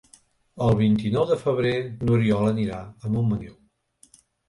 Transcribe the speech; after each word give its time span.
El 0.67 0.73
vint-i-nou 0.79 1.27
de 1.33 1.37
febrer 1.43 1.75
n'Oriol 2.09 2.51
anirà 2.57 2.83
a 2.91 3.15
Montmaneu. 3.15 3.57